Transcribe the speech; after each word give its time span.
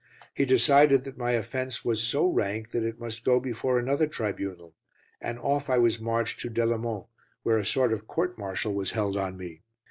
He 0.33 0.45
decided 0.45 1.03
that 1.03 1.19
my 1.19 1.33
offence 1.33 1.85
was 1.85 2.01
so 2.01 2.25
rank 2.25 2.71
that 2.71 2.81
it 2.81 2.99
must 2.99 3.23
go 3.23 3.39
before 3.39 3.77
another 3.77 4.07
tribunal, 4.07 4.73
and 5.21 5.37
off 5.37 5.69
I 5.69 5.77
was 5.77 6.01
marched 6.01 6.39
to 6.39 6.49
Delemont, 6.49 7.05
where 7.43 7.59
a 7.59 7.63
sort 7.67 7.93
of 7.93 8.07
court 8.07 8.35
martial 8.35 8.73
was 8.73 8.93
held 8.93 9.15
on 9.15 9.37
me. 9.37 9.61